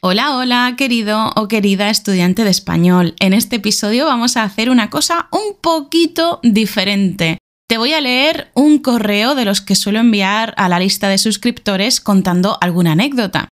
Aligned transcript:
Hola, 0.00 0.36
hola, 0.36 0.74
querido 0.78 1.32
o 1.34 1.48
querida 1.48 1.90
estudiante 1.90 2.44
de 2.44 2.50
español. 2.50 3.16
En 3.18 3.32
este 3.32 3.56
episodio 3.56 4.06
vamos 4.06 4.36
a 4.36 4.44
hacer 4.44 4.70
una 4.70 4.90
cosa 4.90 5.28
un 5.32 5.56
poquito 5.60 6.38
diferente. 6.44 7.38
Te 7.68 7.78
voy 7.78 7.94
a 7.94 8.00
leer 8.00 8.52
un 8.54 8.78
correo 8.78 9.34
de 9.34 9.44
los 9.44 9.60
que 9.60 9.74
suelo 9.74 9.98
enviar 9.98 10.54
a 10.56 10.68
la 10.68 10.78
lista 10.78 11.08
de 11.08 11.18
suscriptores 11.18 12.00
contando 12.00 12.58
alguna 12.60 12.92
anécdota. 12.92 13.48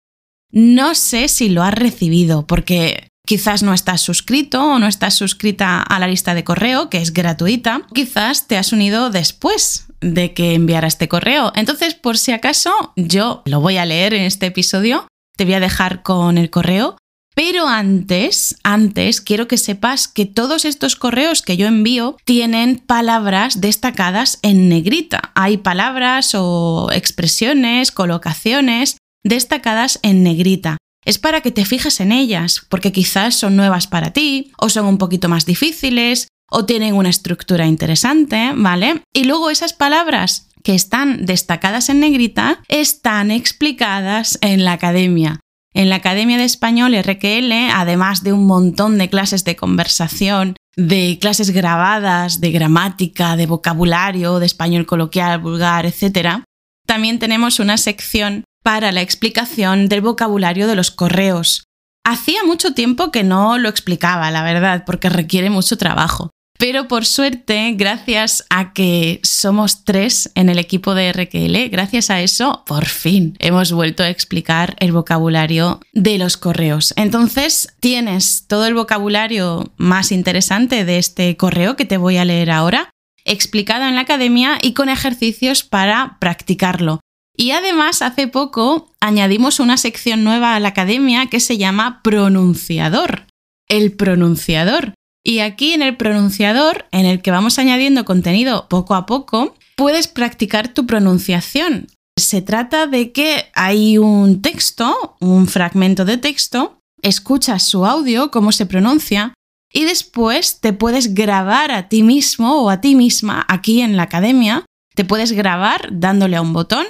No 0.51 0.95
sé 0.95 1.29
si 1.29 1.47
lo 1.47 1.63
has 1.63 1.75
recibido 1.75 2.45
porque 2.45 3.07
quizás 3.25 3.63
no 3.63 3.73
estás 3.73 4.01
suscrito 4.01 4.65
o 4.65 4.79
no 4.79 4.87
estás 4.87 5.13
suscrita 5.13 5.81
a 5.81 5.97
la 5.97 6.07
lista 6.07 6.33
de 6.33 6.43
correo, 6.43 6.89
que 6.89 6.97
es 6.97 7.13
gratuita. 7.13 7.87
Quizás 7.93 8.47
te 8.47 8.57
has 8.57 8.73
unido 8.73 9.11
después 9.11 9.85
de 10.01 10.33
que 10.33 10.55
enviara 10.55 10.89
este 10.89 11.07
correo. 11.07 11.53
Entonces, 11.55 11.95
por 11.95 12.17
si 12.17 12.33
acaso, 12.33 12.91
yo 12.97 13.43
lo 13.45 13.61
voy 13.61 13.77
a 13.77 13.85
leer 13.85 14.13
en 14.13 14.23
este 14.23 14.47
episodio 14.47 15.07
te 15.35 15.45
voy 15.45 15.53
a 15.55 15.59
dejar 15.59 16.03
con 16.03 16.37
el 16.37 16.49
correo. 16.49 16.97
Pero 17.35 17.67
antes, 17.67 18.57
antes, 18.63 19.19
quiero 19.19 19.47
que 19.47 19.57
sepas 19.57 20.07
que 20.07 20.25
todos 20.25 20.65
estos 20.65 20.95
correos 20.95 21.41
que 21.41 21.57
yo 21.57 21.65
envío 21.65 22.15
tienen 22.25 22.77
palabras 22.77 23.59
destacadas 23.59 24.37
en 24.43 24.69
negrita. 24.69 25.31
Hay 25.33 25.57
palabras 25.57 26.35
o 26.35 26.89
expresiones, 26.93 27.91
colocaciones 27.91 28.97
destacadas 29.23 29.99
en 30.03 30.21
negrita. 30.23 30.77
Es 31.05 31.17
para 31.17 31.41
que 31.41 31.51
te 31.51 31.65
fijes 31.65 31.99
en 31.99 32.11
ellas, 32.11 32.65
porque 32.69 32.91
quizás 32.91 33.35
son 33.35 33.55
nuevas 33.55 33.87
para 33.87 34.11
ti, 34.11 34.51
o 34.57 34.69
son 34.69 34.85
un 34.85 34.97
poquito 34.97 35.27
más 35.27 35.45
difíciles, 35.45 36.27
o 36.49 36.65
tienen 36.65 36.93
una 36.93 37.09
estructura 37.09 37.65
interesante, 37.65 38.51
¿vale? 38.55 39.01
Y 39.11 39.23
luego 39.23 39.49
esas 39.49 39.73
palabras 39.73 40.49
que 40.63 40.75
están 40.75 41.25
destacadas 41.25 41.89
en 41.89 41.99
negrita 41.99 42.61
están 42.69 43.31
explicadas 43.31 44.37
en 44.41 44.63
la 44.63 44.73
academia. 44.73 45.39
En 45.75 45.89
la 45.89 45.95
Academia 45.95 46.37
de 46.37 46.43
Español 46.43 46.95
RQL, 46.95 47.51
además 47.73 48.23
de 48.23 48.31
un 48.31 48.45
montón 48.45 48.99
de 48.99 49.09
clases 49.09 49.43
de 49.43 49.55
conversación, 49.55 50.55
de 50.75 51.17
clases 51.19 51.49
grabadas, 51.49 52.39
de 52.39 52.51
gramática, 52.51 53.35
de 53.35 53.47
vocabulario, 53.47 54.39
de 54.39 54.45
español 54.45 54.85
coloquial, 54.85 55.39
vulgar, 55.39 55.85
etc., 55.85 56.43
también 56.85 57.17
tenemos 57.17 57.59
una 57.59 57.77
sección 57.77 58.43
para 58.63 58.91
la 58.91 59.01
explicación 59.01 59.89
del 59.89 60.01
vocabulario 60.01 60.67
de 60.67 60.75
los 60.75 60.91
correos. 60.91 61.65
Hacía 62.05 62.43
mucho 62.43 62.73
tiempo 62.73 63.11
que 63.11 63.23
no 63.23 63.57
lo 63.57 63.69
explicaba, 63.69 64.29
la 64.29 64.43
verdad, 64.43 64.83
porque 64.85 65.09
requiere 65.09 65.49
mucho 65.49 65.77
trabajo. 65.77 66.29
Pero 66.63 66.87
por 66.87 67.05
suerte, 67.05 67.73
gracias 67.75 68.45
a 68.49 68.71
que 68.71 69.19
somos 69.21 69.83
tres 69.83 70.31
en 70.33 70.47
el 70.47 70.59
equipo 70.59 70.95
de 70.95 71.11
RQL, 71.11 71.69
gracias 71.69 72.09
a 72.09 72.21
eso, 72.21 72.63
por 72.65 72.85
fin 72.85 73.35
hemos 73.39 73.73
vuelto 73.73 74.01
a 74.01 74.09
explicar 74.09 74.77
el 74.79 74.93
vocabulario 74.93 75.81
de 75.91 76.17
los 76.17 76.37
correos. 76.37 76.93
Entonces, 76.95 77.75
tienes 77.81 78.47
todo 78.47 78.65
el 78.65 78.75
vocabulario 78.75 79.73
más 79.75 80.13
interesante 80.13 80.85
de 80.85 80.99
este 80.99 81.35
correo 81.35 81.75
que 81.75 81.83
te 81.83 81.97
voy 81.97 82.15
a 82.15 82.23
leer 82.23 82.49
ahora, 82.49 82.89
explicado 83.25 83.83
en 83.83 83.95
la 83.95 84.01
academia 84.03 84.57
y 84.61 84.71
con 84.71 84.87
ejercicios 84.87 85.63
para 85.63 86.15
practicarlo. 86.21 87.01
Y 87.35 87.51
además, 87.51 88.01
hace 88.01 88.29
poco 88.29 88.95
añadimos 89.01 89.59
una 89.59 89.75
sección 89.75 90.23
nueva 90.23 90.55
a 90.55 90.61
la 90.61 90.69
academia 90.69 91.25
que 91.25 91.41
se 91.41 91.57
llama 91.57 91.99
pronunciador. 92.03 93.25
El 93.67 93.91
pronunciador 93.91 94.93
y 95.23 95.39
aquí 95.39 95.73
en 95.73 95.81
el 95.81 95.95
pronunciador, 95.95 96.85
en 96.91 97.05
el 97.05 97.21
que 97.21 97.31
vamos 97.31 97.57
añadiendo 97.57 98.05
contenido 98.05 98.67
poco 98.67 98.93
a 98.95 99.05
poco, 99.05 99.55
puedes 99.77 100.07
practicar 100.07 100.73
tu 100.73 100.85
pronunciación. 100.85 101.87
Se 102.17 102.41
trata 102.41 102.87
de 102.87 103.11
que 103.11 103.45
hay 103.55 103.97
un 103.97 104.41
texto, 104.41 105.15
un 105.19 105.47
fragmento 105.47 106.05
de 106.05 106.17
texto, 106.17 106.77
escuchas 107.01 107.63
su 107.63 107.85
audio, 107.85 108.31
cómo 108.31 108.51
se 108.51 108.65
pronuncia, 108.65 109.33
y 109.71 109.85
después 109.85 110.59
te 110.59 110.73
puedes 110.73 111.15
grabar 111.15 111.71
a 111.71 111.89
ti 111.89 112.03
mismo 112.03 112.61
o 112.61 112.69
a 112.69 112.81
ti 112.81 112.93
misma 112.95 113.43
aquí 113.47 113.81
en 113.81 113.97
la 113.97 114.03
academia, 114.03 114.65
te 114.93 115.05
puedes 115.05 115.31
grabar 115.31 115.89
dándole 115.91 116.35
a 116.35 116.41
un 116.41 116.53
botón, 116.53 116.85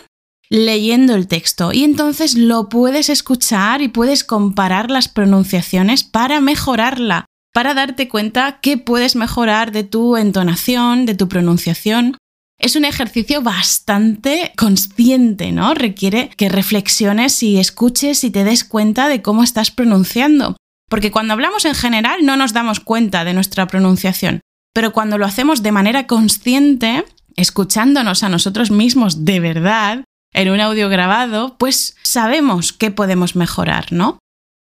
leyendo 0.50 1.16
el 1.16 1.28
texto, 1.28 1.72
y 1.72 1.84
entonces 1.86 2.36
lo 2.36 2.68
puedes 2.68 3.10
escuchar 3.10 3.82
y 3.82 3.88
puedes 3.88 4.26
comparar 4.26 4.92
las 4.92 5.08
pronunciaciones 5.08 6.04
para 6.04 6.42
mejorarla 6.42 7.26
para 7.54 7.74
darte 7.76 8.10
cuenta 8.10 8.60
que 8.62 8.78
puedes 8.78 9.16
mejorar 9.16 9.72
de 9.72 9.84
tu 9.84 10.18
entonación, 10.18 11.06
de 11.06 11.16
tu 11.16 11.30
pronunciación. 11.30 12.18
Es 12.60 12.76
un 12.76 12.84
ejercicio 12.84 13.42
bastante 13.42 14.52
consciente, 14.58 15.52
¿no? 15.52 15.74
Requiere 15.74 16.30
que 16.36 16.50
reflexiones 16.50 17.42
y 17.44 17.60
escuches 17.60 18.24
y 18.24 18.32
te 18.32 18.44
des 18.44 18.64
cuenta 18.64 19.08
de 19.08 19.22
cómo 19.22 19.44
estás 19.44 19.70
pronunciando. 19.70 20.58
Porque 20.90 21.12
cuando 21.12 21.34
hablamos 21.34 21.66
en 21.66 21.76
general 21.76 22.26
no 22.26 22.36
nos 22.38 22.54
damos 22.54 22.80
cuenta 22.80 23.24
de 23.24 23.34
nuestra 23.34 23.68
pronunciación, 23.68 24.42
pero 24.74 24.92
cuando 24.92 25.18
lo 25.18 25.26
hacemos 25.26 25.62
de 25.62 25.72
manera 25.72 26.08
consciente, 26.08 27.06
escuchándonos 27.36 28.24
a 28.24 28.30
nosotros 28.30 28.72
mismos 28.72 29.26
de 29.26 29.40
verdad, 29.40 30.04
en 30.34 30.50
un 30.50 30.60
audio 30.60 30.90
grabado, 30.90 31.58
pues 31.58 31.96
sabemos 32.04 32.74
qué 32.74 32.90
podemos 32.90 33.36
mejorar, 33.36 33.92
¿no? 33.92 34.18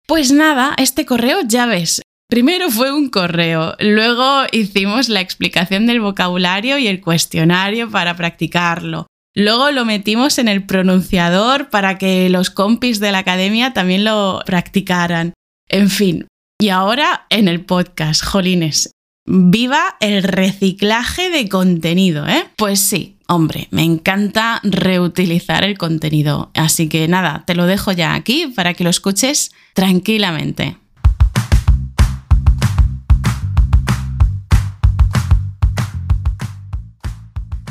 Pues 0.07 0.33
nada, 0.33 0.73
este 0.77 1.05
correo 1.05 1.39
ya 1.45 1.65
ves, 1.65 2.01
Primero 2.33 2.71
fue 2.71 2.91
un 2.91 3.09
correo, 3.09 3.75
luego 3.79 4.45
hicimos 4.51 5.07
la 5.07 5.21
explicación 5.21 5.85
del 5.85 6.01
vocabulario 6.01 6.79
y 6.79 6.87
el 6.87 6.99
cuestionario 6.99 7.91
para 7.91 8.15
practicarlo. 8.15 9.05
Luego 9.35 9.69
lo 9.69 9.85
metimos 9.85 10.39
en 10.39 10.47
el 10.47 10.65
pronunciador 10.65 11.69
para 11.69 11.99
que 11.99 12.31
los 12.31 12.49
compis 12.49 12.99
de 12.99 13.11
la 13.11 13.19
academia 13.19 13.73
también 13.73 14.03
lo 14.03 14.41
practicaran. 14.47 15.33
En 15.69 15.91
fin, 15.91 16.25
y 16.59 16.69
ahora 16.69 17.27
en 17.29 17.47
el 17.47 17.63
podcast, 17.65 18.25
jolines. 18.25 18.89
Viva 19.27 19.95
el 19.99 20.23
reciclaje 20.23 21.29
de 21.29 21.47
contenido, 21.47 22.27
¿eh? 22.27 22.45
Pues 22.55 22.79
sí, 22.79 23.19
hombre, 23.27 23.67
me 23.69 23.83
encanta 23.83 24.59
reutilizar 24.63 25.63
el 25.63 25.77
contenido. 25.77 26.49
Así 26.55 26.89
que 26.89 27.07
nada, 27.07 27.43
te 27.45 27.53
lo 27.53 27.67
dejo 27.67 27.91
ya 27.91 28.15
aquí 28.15 28.47
para 28.47 28.73
que 28.73 28.83
lo 28.83 28.89
escuches 28.89 29.51
tranquilamente. 29.75 30.77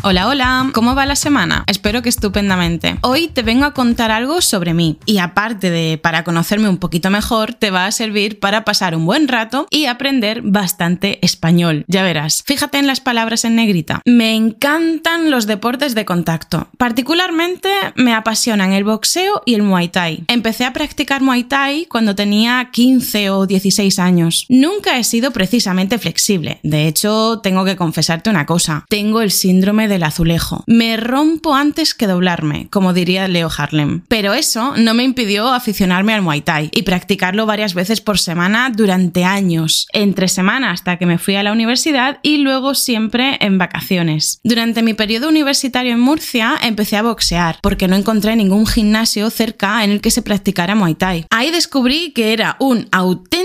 Hola, 0.04 0.26
hola, 0.26 0.68
¿cómo 0.74 0.96
va 0.96 1.06
la 1.06 1.14
semana? 1.14 1.62
Espero 1.68 2.02
que 2.02 2.08
estupendamente. 2.08 2.96
Hoy 3.02 3.28
te 3.28 3.42
vengo 3.42 3.66
a 3.66 3.72
contar 3.72 4.10
algo 4.10 4.40
sobre 4.40 4.74
mí 4.74 4.98
y 5.06 5.18
aparte 5.18 5.70
de 5.70 5.96
para 5.96 6.24
conocerme 6.24 6.68
un 6.68 6.78
poquito 6.78 7.08
mejor, 7.08 7.54
te 7.54 7.70
va 7.70 7.86
a 7.86 7.92
servir 7.92 8.40
para 8.40 8.64
pasar 8.64 8.96
un 8.96 9.06
buen 9.06 9.28
rato 9.28 9.68
y 9.70 9.86
aprender 9.86 10.42
bastante 10.42 11.24
español. 11.24 11.84
Ya 11.86 12.02
verás, 12.02 12.42
fíjate 12.44 12.78
en 12.78 12.88
las 12.88 12.98
palabras 12.98 13.44
en 13.44 13.54
negrita. 13.54 14.02
Me 14.04 14.34
encantan 14.34 15.30
los 15.30 15.46
deportes 15.46 15.94
de 15.94 16.04
contacto. 16.04 16.66
Particularmente 16.78 17.70
me 17.94 18.12
apasionan 18.12 18.72
el 18.72 18.82
boxeo 18.82 19.42
y 19.46 19.54
el 19.54 19.62
muay 19.62 19.86
thai. 19.86 20.24
Empecé 20.26 20.64
a 20.64 20.72
practicar 20.72 21.22
muay 21.22 21.44
thai 21.44 21.86
cuando 21.86 22.16
tenía 22.16 22.70
15 22.72 23.30
o 23.30 23.46
16 23.46 24.00
años. 24.00 24.46
Nunca 24.48 24.98
he 24.98 25.04
sido 25.04 25.30
precisamente 25.30 25.96
flexible. 25.98 26.58
De 26.64 26.88
hecho, 26.88 27.38
tengo 27.40 27.64
que 27.64 27.76
confesarte 27.76 28.30
una 28.30 28.46
cosa. 28.46 28.84
Tengo 28.88 29.20
el 29.20 29.30
síndrome 29.30 29.86
de 29.91 29.91
del 29.92 30.03
azulejo. 30.03 30.64
Me 30.66 30.97
rompo 30.97 31.54
antes 31.54 31.94
que 31.94 32.06
doblarme, 32.06 32.69
como 32.70 32.92
diría 32.92 33.28
Leo 33.28 33.50
Harlem. 33.54 34.03
Pero 34.08 34.34
eso 34.34 34.75
no 34.76 34.94
me 34.94 35.04
impidió 35.04 35.48
aficionarme 35.53 36.14
al 36.14 36.22
Muay 36.22 36.41
Thai 36.41 36.70
y 36.72 36.82
practicarlo 36.82 37.47
varias 37.47 37.75
veces 37.75 38.00
por 38.00 38.19
semana 38.19 38.72
durante 38.75 39.25
años, 39.25 39.86
entre 39.92 40.28
semana 40.28 40.70
hasta 40.70 40.97
que 40.97 41.06
me 41.06 41.19
fui 41.19 41.36
a 41.36 41.42
la 41.42 41.52
universidad 41.52 42.19
y 42.22 42.38
luego 42.38 42.75
siempre 42.75 43.36
en 43.41 43.58
vacaciones. 43.58 44.41
Durante 44.42 44.82
mi 44.82 44.94
periodo 44.94 45.28
universitario 45.28 45.92
en 45.92 46.00
Murcia 46.00 46.54
empecé 46.62 46.97
a 46.97 47.02
boxear 47.02 47.58
porque 47.62 47.88
no 47.88 47.97
encontré 47.97 48.34
ningún 48.34 48.66
gimnasio 48.66 49.28
cerca 49.31 49.84
en 49.84 49.91
el 49.91 50.00
que 50.00 50.10
se 50.10 50.22
practicara 50.22 50.75
Muay 50.75 50.94
Thai. 50.94 51.26
Ahí 51.31 51.50
descubrí 51.50 52.12
que 52.12 52.32
era 52.32 52.56
un 52.58 52.88
auténtico 52.91 53.41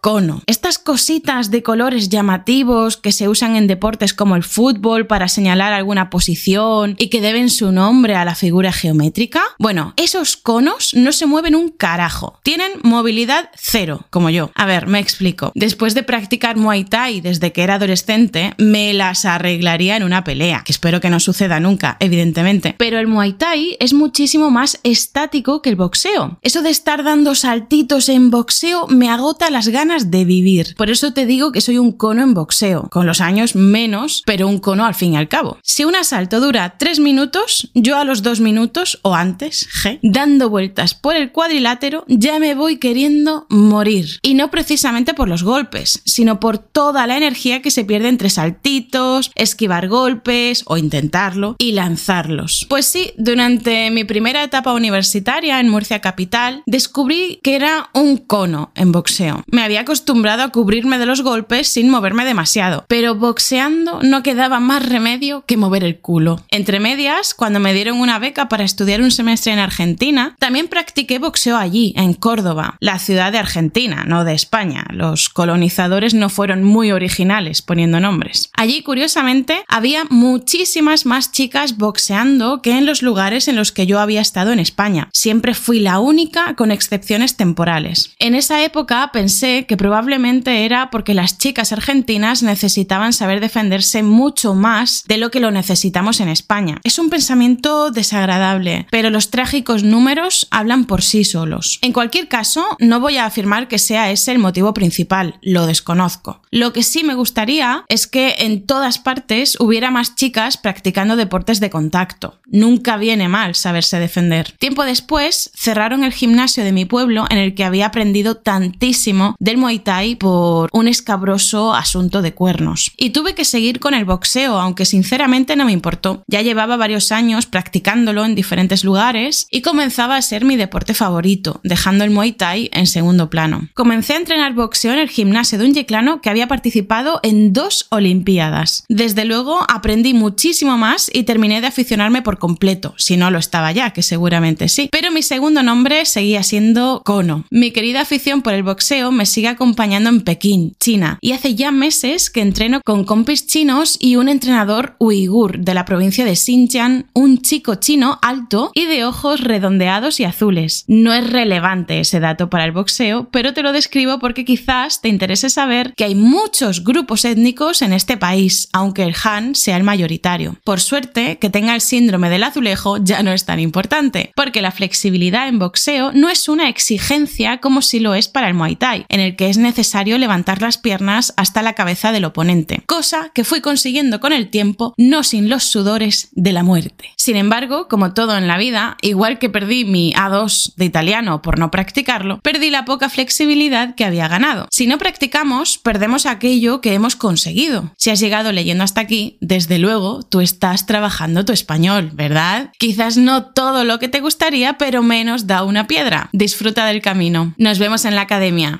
cono. 0.00 0.42
Estas 0.46 0.78
cositas 0.78 1.50
de 1.50 1.62
colores 1.62 2.08
llamativos 2.08 2.96
que 2.96 3.12
se 3.12 3.28
usan 3.28 3.56
en 3.56 3.66
deportes 3.66 4.14
como 4.14 4.36
el 4.36 4.42
fútbol 4.42 5.06
para 5.06 5.28
señalar 5.28 5.72
alguna 5.72 6.10
posición 6.10 6.96
y 6.98 7.08
que 7.08 7.20
deben 7.20 7.50
su 7.50 7.72
nombre 7.72 8.14
a 8.14 8.24
la 8.24 8.34
figura 8.34 8.72
geométrica? 8.72 9.42
Bueno, 9.58 9.94
esos 9.96 10.36
conos 10.36 10.94
no 10.94 11.12
se 11.12 11.26
mueven 11.26 11.54
un 11.54 11.70
carajo. 11.70 12.38
Tienen 12.42 12.72
movilidad 12.82 13.50
cero, 13.56 14.06
como 14.10 14.30
yo. 14.30 14.50
A 14.54 14.66
ver, 14.66 14.86
me 14.86 14.98
explico. 14.98 15.52
Después 15.54 15.94
de 15.94 16.02
practicar 16.02 16.56
Muay 16.56 16.84
Thai 16.84 17.20
desde 17.20 17.52
que 17.52 17.62
era 17.62 17.74
adolescente, 17.74 18.54
me 18.58 18.92
las 18.92 19.24
arreglaría 19.24 19.96
en 19.96 20.02
una 20.02 20.24
pelea, 20.24 20.62
que 20.64 20.72
espero 20.72 21.00
que 21.00 21.10
no 21.10 21.20
suceda 21.20 21.60
nunca, 21.60 21.96
evidentemente. 22.00 22.74
Pero 22.78 22.98
el 22.98 23.06
Muay 23.06 23.34
Thai 23.34 23.76
es 23.80 23.92
muchísimo 23.92 24.50
más 24.50 24.78
estático 24.82 25.62
que 25.62 25.70
el 25.70 25.76
boxeo. 25.76 26.38
Eso 26.42 26.62
de 26.62 26.70
estar 26.70 27.02
dando 27.02 27.34
saltitos 27.34 28.08
en 28.08 28.30
boxeo 28.30 28.86
me 28.88 29.08
las 29.50 29.68
ganas 29.68 30.10
de 30.10 30.24
vivir. 30.24 30.74
Por 30.76 30.90
eso 30.90 31.12
te 31.12 31.26
digo 31.26 31.52
que 31.52 31.60
soy 31.60 31.78
un 31.78 31.92
cono 31.92 32.22
en 32.22 32.34
boxeo, 32.34 32.88
con 32.90 33.06
los 33.06 33.20
años 33.20 33.54
menos, 33.54 34.22
pero 34.26 34.48
un 34.48 34.58
cono 34.58 34.84
al 34.84 34.94
fin 34.94 35.14
y 35.14 35.16
al 35.16 35.28
cabo. 35.28 35.58
Si 35.62 35.84
un 35.84 35.96
asalto 35.96 36.40
dura 36.40 36.76
3 36.78 37.00
minutos, 37.00 37.70
yo 37.74 37.98
a 37.98 38.04
los 38.04 38.22
2 38.22 38.40
minutos 38.40 38.98
o 39.02 39.14
antes, 39.14 39.68
dando 40.02 40.50
vueltas 40.50 40.94
por 40.94 41.16
el 41.16 41.32
cuadrilátero, 41.32 42.04
ya 42.08 42.38
me 42.38 42.54
voy 42.54 42.78
queriendo 42.78 43.46
morir. 43.48 44.18
Y 44.22 44.34
no 44.34 44.50
precisamente 44.50 45.14
por 45.14 45.28
los 45.28 45.42
golpes, 45.42 46.02
sino 46.04 46.40
por 46.40 46.58
toda 46.58 47.06
la 47.06 47.16
energía 47.16 47.62
que 47.62 47.70
se 47.70 47.84
pierde 47.84 48.08
entre 48.08 48.30
saltitos, 48.30 49.30
esquivar 49.34 49.88
golpes 49.88 50.62
o 50.66 50.76
intentarlo 50.76 51.56
y 51.58 51.72
lanzarlos. 51.72 52.66
Pues 52.68 52.86
sí, 52.86 53.12
durante 53.16 53.90
mi 53.90 54.04
primera 54.04 54.42
etapa 54.42 54.72
universitaria 54.72 55.60
en 55.60 55.68
Murcia 55.68 56.00
Capital, 56.00 56.62
descubrí 56.66 57.40
que 57.42 57.56
era 57.56 57.90
un 57.92 58.16
cono 58.16 58.72
en 58.74 58.92
boxeo. 58.92 59.23
Me 59.46 59.62
había 59.62 59.80
acostumbrado 59.80 60.42
a 60.42 60.50
cubrirme 60.50 60.98
de 60.98 61.06
los 61.06 61.22
golpes 61.22 61.68
sin 61.68 61.90
moverme 61.90 62.24
demasiado, 62.24 62.84
pero 62.88 63.14
boxeando 63.14 64.00
no 64.02 64.22
quedaba 64.22 64.60
más 64.60 64.86
remedio 64.86 65.44
que 65.46 65.56
mover 65.56 65.84
el 65.84 65.98
culo. 65.98 66.42
Entre 66.50 66.80
medias, 66.80 67.34
cuando 67.34 67.60
me 67.60 67.74
dieron 67.74 68.00
una 68.00 68.18
beca 68.18 68.48
para 68.48 68.64
estudiar 68.64 69.00
un 69.00 69.10
semestre 69.10 69.52
en 69.52 69.58
Argentina, 69.58 70.36
también 70.38 70.68
practiqué 70.68 71.18
boxeo 71.18 71.56
allí, 71.56 71.94
en 71.96 72.14
Córdoba, 72.14 72.76
la 72.80 72.98
ciudad 72.98 73.32
de 73.32 73.38
Argentina, 73.38 74.04
no 74.06 74.24
de 74.24 74.34
España. 74.34 74.84
Los 74.90 75.28
colonizadores 75.28 76.14
no 76.14 76.28
fueron 76.28 76.64
muy 76.64 76.92
originales 76.92 77.62
poniendo 77.62 78.00
nombres. 78.00 78.50
Allí, 78.54 78.82
curiosamente, 78.82 79.64
había 79.68 80.04
muchísimas 80.10 81.06
más 81.06 81.32
chicas 81.32 81.76
boxeando 81.76 82.62
que 82.62 82.76
en 82.78 82.86
los 82.86 83.02
lugares 83.02 83.48
en 83.48 83.56
los 83.56 83.72
que 83.72 83.86
yo 83.86 84.00
había 84.00 84.20
estado 84.20 84.52
en 84.52 84.60
España. 84.60 85.08
Siempre 85.12 85.54
fui 85.54 85.80
la 85.80 85.98
única 85.98 86.54
con 86.54 86.70
excepciones 86.70 87.36
temporales. 87.36 88.14
En 88.18 88.34
esa 88.34 88.62
época 88.64 89.10
pensé 89.14 89.64
que 89.66 89.76
probablemente 89.76 90.64
era 90.64 90.90
porque 90.90 91.14
las 91.14 91.38
chicas 91.38 91.72
argentinas 91.72 92.42
necesitaban 92.42 93.12
saber 93.12 93.38
defenderse 93.38 94.02
mucho 94.02 94.54
más 94.54 95.04
de 95.06 95.18
lo 95.18 95.30
que 95.30 95.38
lo 95.38 95.52
necesitamos 95.52 96.18
en 96.18 96.28
España. 96.28 96.80
Es 96.82 96.98
un 96.98 97.10
pensamiento 97.10 97.92
desagradable, 97.92 98.88
pero 98.90 99.10
los 99.10 99.30
trágicos 99.30 99.84
números 99.84 100.48
hablan 100.50 100.86
por 100.86 101.00
sí 101.00 101.22
solos. 101.22 101.78
En 101.80 101.92
cualquier 101.92 102.26
caso, 102.26 102.66
no 102.80 102.98
voy 102.98 103.16
a 103.16 103.26
afirmar 103.26 103.68
que 103.68 103.78
sea 103.78 104.10
ese 104.10 104.32
el 104.32 104.40
motivo 104.40 104.74
principal, 104.74 105.38
lo 105.42 105.66
desconozco. 105.66 106.42
Lo 106.50 106.72
que 106.72 106.82
sí 106.82 107.04
me 107.04 107.14
gustaría 107.14 107.84
es 107.88 108.08
que 108.08 108.34
en 108.38 108.66
todas 108.66 108.98
partes 108.98 109.56
hubiera 109.60 109.92
más 109.92 110.16
chicas 110.16 110.56
practicando 110.56 111.14
deportes 111.14 111.60
de 111.60 111.70
contacto. 111.70 112.40
Nunca 112.46 112.96
viene 112.96 113.28
mal 113.28 113.54
saberse 113.54 114.00
defender. 114.00 114.50
Tiempo 114.58 114.84
después, 114.84 115.52
cerraron 115.54 116.02
el 116.02 116.12
gimnasio 116.12 116.64
de 116.64 116.72
mi 116.72 116.84
pueblo 116.84 117.26
en 117.30 117.38
el 117.38 117.54
que 117.54 117.62
había 117.62 117.86
aprendido 117.86 118.38
tantísimo 118.38 119.03
del 119.38 119.58
Muay 119.58 119.80
Thai 119.80 120.16
por 120.16 120.68
un 120.72 120.88
escabroso 120.88 121.74
asunto 121.74 122.22
de 122.22 122.32
cuernos. 122.32 122.92
Y 122.96 123.10
tuve 123.10 123.34
que 123.34 123.44
seguir 123.44 123.80
con 123.80 123.94
el 123.94 124.04
boxeo, 124.04 124.58
aunque 124.58 124.84
sinceramente 124.84 125.56
no 125.56 125.64
me 125.64 125.72
importó. 125.72 126.22
Ya 126.26 126.42
llevaba 126.42 126.76
varios 126.76 127.12
años 127.12 127.46
practicándolo 127.46 128.24
en 128.24 128.34
diferentes 128.34 128.84
lugares 128.84 129.46
y 129.50 129.62
comenzaba 129.62 130.16
a 130.16 130.22
ser 130.22 130.44
mi 130.44 130.56
deporte 130.56 130.94
favorito, 130.94 131.60
dejando 131.64 132.04
el 132.04 132.10
Muay 132.10 132.32
Thai 132.32 132.70
en 132.72 132.86
segundo 132.86 133.28
plano. 133.28 133.68
Comencé 133.74 134.14
a 134.14 134.18
entrenar 134.18 134.54
boxeo 134.54 134.92
en 134.92 135.00
el 135.00 135.08
gimnasio 135.08 135.58
de 135.58 135.66
un 135.66 135.74
yeclano 135.74 136.20
que 136.20 136.30
había 136.30 136.48
participado 136.48 137.20
en 137.22 137.52
dos 137.52 137.86
Olimpiadas. 137.90 138.84
Desde 138.88 139.24
luego 139.24 139.60
aprendí 139.68 140.14
muchísimo 140.14 140.78
más 140.78 141.10
y 141.12 141.24
terminé 141.24 141.60
de 141.60 141.66
aficionarme 141.66 142.22
por 142.22 142.38
completo, 142.38 142.94
si 142.96 143.16
no 143.16 143.30
lo 143.30 143.38
estaba 143.38 143.72
ya, 143.72 143.90
que 143.90 144.02
seguramente 144.02 144.68
sí. 144.68 144.88
Pero 144.90 145.10
mi 145.10 145.22
segundo 145.22 145.62
nombre 145.62 146.04
seguía 146.06 146.42
siendo 146.42 147.02
Kono. 147.04 147.44
Mi 147.50 147.70
querida 147.70 148.00
afición 148.00 148.42
por 148.42 148.54
el 148.54 148.62
boxeo 148.62 148.93
me 148.94 149.26
sigue 149.26 149.48
acompañando 149.48 150.08
en 150.08 150.20
Pekín, 150.20 150.76
China, 150.78 151.18
y 151.20 151.32
hace 151.32 151.54
ya 151.56 151.72
meses 151.72 152.30
que 152.30 152.40
entreno 152.40 152.80
con 152.84 153.04
compis 153.04 153.46
chinos 153.46 153.96
y 154.00 154.16
un 154.16 154.28
entrenador 154.28 154.94
uigur 155.00 155.58
de 155.58 155.74
la 155.74 155.84
provincia 155.84 156.24
de 156.24 156.36
Xinjiang, 156.36 157.06
un 157.12 157.38
chico 157.38 157.74
chino 157.74 158.18
alto 158.22 158.70
y 158.72 158.86
de 158.86 159.04
ojos 159.04 159.40
redondeados 159.40 160.20
y 160.20 160.24
azules. 160.24 160.84
No 160.86 161.12
es 161.12 161.28
relevante 161.28 161.98
ese 161.98 162.20
dato 162.20 162.48
para 162.48 162.64
el 162.64 162.72
boxeo, 162.72 163.28
pero 163.32 163.52
te 163.52 163.62
lo 163.62 163.72
describo 163.72 164.20
porque 164.20 164.44
quizás 164.44 165.00
te 165.00 165.08
interese 165.08 165.50
saber 165.50 165.92
que 165.96 166.04
hay 166.04 166.14
muchos 166.14 166.84
grupos 166.84 167.24
étnicos 167.24 167.82
en 167.82 167.92
este 167.92 168.16
país, 168.16 168.68
aunque 168.72 169.02
el 169.02 169.14
Han 169.24 169.56
sea 169.56 169.76
el 169.76 169.82
mayoritario. 169.82 170.56
Por 170.64 170.80
suerte, 170.80 171.38
que 171.38 171.50
tenga 171.50 171.74
el 171.74 171.80
síndrome 171.80 172.30
del 172.30 172.44
azulejo 172.44 172.98
ya 172.98 173.22
no 173.24 173.32
es 173.32 173.44
tan 173.44 173.58
importante, 173.58 174.32
porque 174.36 174.62
la 174.62 174.70
flexibilidad 174.70 175.48
en 175.48 175.58
boxeo 175.58 176.12
no 176.12 176.28
es 176.28 176.48
una 176.48 176.68
exigencia 176.68 177.58
como 177.58 177.82
si 177.82 177.98
lo 177.98 178.14
es 178.14 178.28
para 178.28 178.48
el 178.48 178.54
Muay 178.54 178.76
Thai, 178.76 178.83
en 179.08 179.20
el 179.20 179.34
que 179.34 179.48
es 179.48 179.56
necesario 179.56 180.18
levantar 180.18 180.60
las 180.60 180.76
piernas 180.76 181.32
hasta 181.38 181.62
la 181.62 181.72
cabeza 181.72 182.12
del 182.12 182.26
oponente, 182.26 182.82
cosa 182.86 183.30
que 183.34 183.44
fui 183.44 183.62
consiguiendo 183.62 184.20
con 184.20 184.34
el 184.34 184.50
tiempo, 184.50 184.92
no 184.98 185.22
sin 185.22 185.48
los 185.48 185.64
sudores 185.64 186.28
de 186.32 186.52
la 186.52 186.62
muerte. 186.62 187.10
Sin 187.16 187.36
embargo, 187.36 187.88
como 187.88 188.12
todo 188.12 188.36
en 188.36 188.46
la 188.46 188.58
vida, 188.58 188.98
igual 189.00 189.38
que 189.38 189.48
perdí 189.48 189.86
mi 189.86 190.12
A2 190.12 190.74
de 190.76 190.84
italiano 190.84 191.40
por 191.40 191.58
no 191.58 191.70
practicarlo, 191.70 192.40
perdí 192.40 192.68
la 192.68 192.84
poca 192.84 193.08
flexibilidad 193.08 193.94
que 193.94 194.04
había 194.04 194.28
ganado. 194.28 194.68
Si 194.70 194.86
no 194.86 194.98
practicamos, 194.98 195.78
perdemos 195.78 196.26
aquello 196.26 196.82
que 196.82 196.92
hemos 196.92 197.16
conseguido. 197.16 197.90
Si 197.96 198.10
has 198.10 198.20
llegado 198.20 198.52
leyendo 198.52 198.84
hasta 198.84 199.00
aquí, 199.00 199.38
desde 199.40 199.78
luego 199.78 200.22
tú 200.22 200.42
estás 200.42 200.84
trabajando 200.84 201.46
tu 201.46 201.54
español, 201.54 202.10
¿verdad? 202.12 202.70
Quizás 202.78 203.16
no 203.16 203.46
todo 203.46 203.84
lo 203.84 203.98
que 203.98 204.08
te 204.08 204.20
gustaría, 204.20 204.76
pero 204.76 205.02
menos 205.02 205.46
da 205.46 205.64
una 205.64 205.86
piedra. 205.86 206.28
Disfruta 206.32 206.84
del 206.84 207.00
camino. 207.00 207.54
Nos 207.56 207.78
vemos 207.78 208.04
en 208.04 208.14
la 208.14 208.22
academia. 208.22 208.73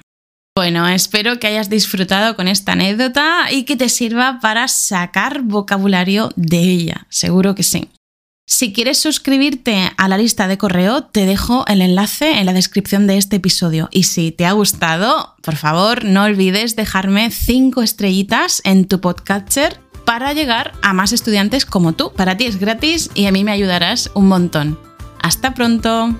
Bueno, 0.56 0.86
espero 0.86 1.40
que 1.40 1.48
hayas 1.48 1.68
disfrutado 1.68 2.36
con 2.36 2.46
esta 2.46 2.72
anécdota 2.72 3.50
y 3.50 3.64
que 3.64 3.74
te 3.74 3.88
sirva 3.88 4.38
para 4.40 4.68
sacar 4.68 5.42
vocabulario 5.42 6.30
de 6.36 6.60
ella. 6.60 7.06
Seguro 7.08 7.56
que 7.56 7.64
sí. 7.64 7.88
Si 8.46 8.72
quieres 8.72 8.98
suscribirte 8.98 9.90
a 9.96 10.06
la 10.06 10.16
lista 10.16 10.46
de 10.46 10.56
correo, 10.56 11.02
te 11.02 11.26
dejo 11.26 11.64
el 11.66 11.82
enlace 11.82 12.38
en 12.38 12.46
la 12.46 12.52
descripción 12.52 13.08
de 13.08 13.16
este 13.16 13.36
episodio. 13.36 13.88
Y 13.90 14.04
si 14.04 14.30
te 14.30 14.46
ha 14.46 14.52
gustado, 14.52 15.34
por 15.42 15.56
favor, 15.56 16.04
no 16.04 16.22
olvides 16.22 16.76
dejarme 16.76 17.32
5 17.32 17.82
estrellitas 17.82 18.60
en 18.64 18.86
tu 18.86 19.00
podcatcher 19.00 19.80
para 20.04 20.34
llegar 20.34 20.72
a 20.82 20.92
más 20.92 21.12
estudiantes 21.12 21.66
como 21.66 21.94
tú. 21.94 22.12
Para 22.12 22.36
ti 22.36 22.44
es 22.44 22.60
gratis 22.60 23.10
y 23.14 23.26
a 23.26 23.32
mí 23.32 23.42
me 23.42 23.50
ayudarás 23.50 24.12
un 24.14 24.28
montón. 24.28 24.78
Hasta 25.20 25.52
pronto. 25.54 26.14